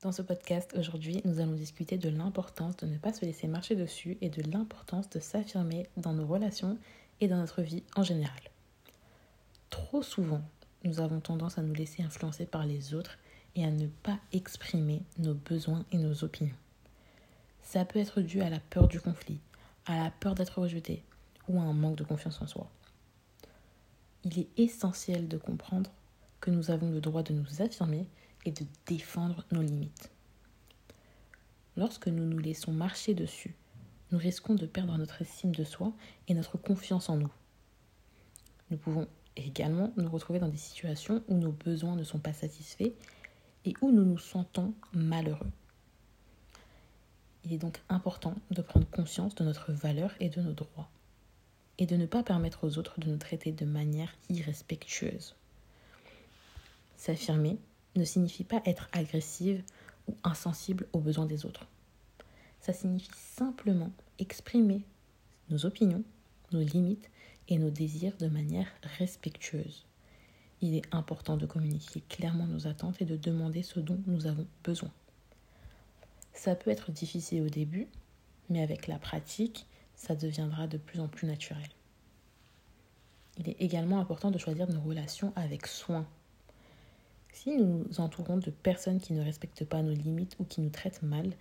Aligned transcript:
Dans 0.00 0.12
ce 0.12 0.22
podcast, 0.22 0.76
aujourd'hui, 0.78 1.20
nous 1.24 1.40
allons 1.40 1.54
discuter 1.54 1.98
de 1.98 2.08
l'importance 2.08 2.76
de 2.76 2.86
ne 2.86 2.98
pas 2.98 3.12
se 3.12 3.24
laisser 3.24 3.48
marcher 3.48 3.74
dessus 3.74 4.16
et 4.20 4.30
de 4.30 4.48
l'importance 4.48 5.10
de 5.10 5.18
s'affirmer 5.18 5.88
dans 5.96 6.12
nos 6.12 6.24
relations 6.24 6.78
et 7.20 7.26
dans 7.26 7.38
notre 7.38 7.62
vie 7.62 7.82
en 7.96 8.04
général. 8.04 8.38
Trop 9.70 10.02
souvent, 10.02 10.40
nous 10.84 11.00
avons 11.00 11.18
tendance 11.18 11.58
à 11.58 11.62
nous 11.62 11.74
laisser 11.74 12.04
influencer 12.04 12.46
par 12.46 12.64
les 12.64 12.94
autres 12.94 13.18
et 13.56 13.64
à 13.64 13.72
ne 13.72 13.88
pas 13.88 14.20
exprimer 14.32 15.02
nos 15.18 15.34
besoins 15.34 15.84
et 15.90 15.98
nos 15.98 16.22
opinions. 16.22 16.54
Ça 17.64 17.84
peut 17.84 17.98
être 17.98 18.20
dû 18.20 18.40
à 18.40 18.50
la 18.50 18.60
peur 18.60 18.86
du 18.86 19.00
conflit, 19.00 19.40
à 19.84 19.96
la 19.96 20.12
peur 20.12 20.36
d'être 20.36 20.60
rejeté 20.60 21.02
ou 21.48 21.58
à 21.58 21.64
un 21.64 21.72
manque 21.72 21.96
de 21.96 22.04
confiance 22.04 22.40
en 22.40 22.46
soi. 22.46 22.70
Il 24.22 24.38
est 24.38 24.48
essentiel 24.56 25.26
de 25.26 25.38
comprendre 25.38 25.90
que 26.40 26.52
nous 26.52 26.70
avons 26.70 26.88
le 26.88 27.00
droit 27.00 27.24
de 27.24 27.32
nous 27.32 27.62
affirmer 27.62 28.06
et 28.44 28.52
de 28.52 28.64
défendre 28.86 29.44
nos 29.52 29.62
limites. 29.62 30.10
Lorsque 31.76 32.08
nous 32.08 32.24
nous 32.24 32.38
laissons 32.38 32.72
marcher 32.72 33.14
dessus, 33.14 33.54
nous 34.10 34.18
risquons 34.18 34.54
de 34.54 34.66
perdre 34.66 34.96
notre 34.96 35.22
estime 35.22 35.54
de 35.54 35.64
soi 35.64 35.92
et 36.26 36.34
notre 36.34 36.56
confiance 36.56 37.08
en 37.08 37.16
nous. 37.16 37.32
Nous 38.70 38.78
pouvons 38.78 39.06
également 39.36 39.92
nous 39.96 40.10
retrouver 40.10 40.38
dans 40.38 40.48
des 40.48 40.56
situations 40.56 41.22
où 41.28 41.36
nos 41.36 41.52
besoins 41.52 41.96
ne 41.96 42.04
sont 42.04 42.18
pas 42.18 42.32
satisfaits 42.32 42.92
et 43.64 43.74
où 43.80 43.90
nous 43.90 44.04
nous 44.04 44.18
sentons 44.18 44.74
malheureux. 44.92 45.50
Il 47.44 47.52
est 47.52 47.58
donc 47.58 47.80
important 47.88 48.34
de 48.50 48.62
prendre 48.62 48.88
conscience 48.90 49.34
de 49.34 49.44
notre 49.44 49.72
valeur 49.72 50.12
et 50.20 50.28
de 50.28 50.40
nos 50.40 50.52
droits, 50.52 50.90
et 51.78 51.86
de 51.86 51.96
ne 51.96 52.06
pas 52.06 52.22
permettre 52.22 52.66
aux 52.66 52.78
autres 52.78 53.00
de 53.00 53.08
nous 53.08 53.16
traiter 53.16 53.52
de 53.52 53.64
manière 53.64 54.14
irrespectueuse. 54.28 55.34
S'affirmer 56.96 57.58
ne 57.98 58.04
signifie 58.04 58.44
pas 58.44 58.62
être 58.64 58.88
agressive 58.92 59.62
ou 60.08 60.14
insensible 60.24 60.86
aux 60.92 61.00
besoins 61.00 61.26
des 61.26 61.44
autres. 61.44 61.66
Ça 62.60 62.72
signifie 62.72 63.10
simplement 63.14 63.90
exprimer 64.18 64.82
nos 65.50 65.66
opinions, 65.66 66.02
nos 66.52 66.60
limites 66.60 67.10
et 67.48 67.58
nos 67.58 67.70
désirs 67.70 68.16
de 68.18 68.28
manière 68.28 68.68
respectueuse. 68.98 69.84
Il 70.60 70.74
est 70.74 70.94
important 70.94 71.36
de 71.36 71.46
communiquer 71.46 72.02
clairement 72.08 72.46
nos 72.46 72.66
attentes 72.66 73.00
et 73.00 73.04
de 73.04 73.16
demander 73.16 73.62
ce 73.62 73.80
dont 73.80 74.00
nous 74.06 74.26
avons 74.26 74.46
besoin. 74.64 74.90
Ça 76.32 76.54
peut 76.54 76.70
être 76.70 76.90
difficile 76.90 77.42
au 77.42 77.48
début, 77.48 77.88
mais 78.48 78.62
avec 78.62 78.86
la 78.86 78.98
pratique, 78.98 79.66
ça 79.94 80.14
deviendra 80.14 80.66
de 80.66 80.78
plus 80.78 81.00
en 81.00 81.08
plus 81.08 81.26
naturel. 81.26 81.68
Il 83.38 83.48
est 83.48 83.60
également 83.60 84.00
important 84.00 84.30
de 84.30 84.38
choisir 84.38 84.68
nos 84.68 84.80
relations 84.80 85.32
avec 85.36 85.66
soin 85.66 86.06
si 87.48 87.56
nous 87.56 87.84
nous 87.88 88.00
entourons 88.00 88.36
de 88.36 88.50
personnes 88.50 89.00
qui 89.00 89.14
ne 89.14 89.24
respectent 89.24 89.64
pas 89.64 89.80
nos 89.80 89.94
limites 89.94 90.36
ou 90.38 90.44
qui 90.44 90.60
nous 90.60 90.68
traitent 90.68 91.02
mal, 91.02 91.32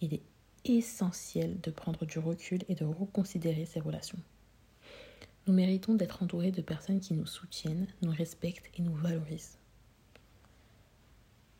il 0.00 0.14
est 0.14 0.22
essentiel 0.64 1.60
de 1.60 1.72
prendre 1.72 2.06
du 2.06 2.20
recul 2.20 2.60
et 2.68 2.76
de 2.76 2.84
reconsidérer 2.84 3.64
ces 3.64 3.80
relations. 3.80 4.18
Nous 5.46 5.54
méritons 5.54 5.94
d'être 5.94 6.22
entourés 6.22 6.52
de 6.52 6.62
personnes 6.62 7.00
qui 7.00 7.14
nous 7.14 7.26
soutiennent, 7.26 7.88
nous 8.02 8.12
respectent 8.12 8.70
et 8.78 8.82
nous 8.82 8.94
valorisent. 8.94 9.58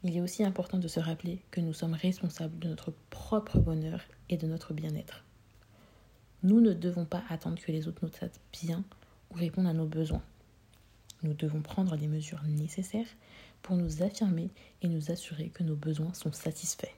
Il 0.04 0.16
est 0.16 0.20
aussi 0.20 0.44
important 0.44 0.78
de 0.78 0.88
se 0.88 1.00
rappeler 1.00 1.42
que 1.50 1.60
nous 1.60 1.72
sommes 1.72 1.94
responsables 1.94 2.58
de 2.60 2.68
notre 2.68 2.92
propre 3.10 3.58
bonheur 3.58 4.00
et 4.28 4.36
de 4.36 4.46
notre 4.46 4.72
bien-être. 4.72 5.24
Nous 6.44 6.60
ne 6.60 6.74
devons 6.74 7.06
pas 7.06 7.24
attendre 7.28 7.60
que 7.60 7.72
les 7.72 7.88
autres 7.88 8.04
nous 8.04 8.10
traitent 8.10 8.40
bien 8.52 8.84
ou 9.32 9.34
répondent 9.34 9.66
à 9.66 9.72
nos 9.72 9.86
besoins. 9.86 10.22
Nous 11.26 11.34
devons 11.34 11.60
prendre 11.60 11.96
les 11.96 12.06
mesures 12.06 12.44
nécessaires 12.44 13.08
pour 13.60 13.74
nous 13.74 14.00
affirmer 14.04 14.48
et 14.80 14.86
nous 14.86 15.10
assurer 15.10 15.48
que 15.48 15.64
nos 15.64 15.74
besoins 15.74 16.14
sont 16.14 16.30
satisfaits. 16.30 16.94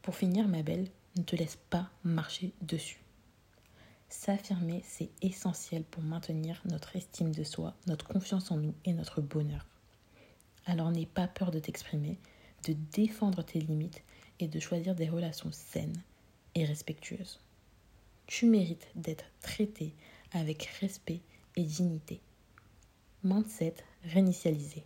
Pour 0.00 0.14
finir, 0.14 0.46
ma 0.46 0.62
belle, 0.62 0.88
ne 1.16 1.24
te 1.24 1.34
laisse 1.34 1.58
pas 1.70 1.90
marcher 2.04 2.52
dessus. 2.62 3.00
S'affirmer, 4.08 4.80
c'est 4.86 5.10
essentiel 5.22 5.82
pour 5.82 6.04
maintenir 6.04 6.62
notre 6.66 6.94
estime 6.94 7.34
de 7.34 7.42
soi, 7.42 7.74
notre 7.88 8.06
confiance 8.06 8.52
en 8.52 8.58
nous 8.58 8.74
et 8.84 8.92
notre 8.92 9.20
bonheur. 9.20 9.66
Alors 10.66 10.92
n'aie 10.92 11.04
pas 11.04 11.26
peur 11.26 11.50
de 11.50 11.58
t'exprimer, 11.58 12.16
de 12.64 12.76
défendre 12.92 13.42
tes 13.42 13.58
limites 13.58 14.04
et 14.38 14.46
de 14.46 14.60
choisir 14.60 14.94
des 14.94 15.08
relations 15.08 15.50
saines 15.50 16.00
et 16.54 16.64
respectueuses. 16.64 17.40
Tu 18.28 18.46
mérites 18.46 18.86
d'être 18.94 19.24
traité 19.40 19.94
avec 20.30 20.66
respect 20.80 21.22
et 21.56 21.64
dignité. 21.64 22.20
Mindset 23.28 23.74
réinitialisé. 24.04 24.84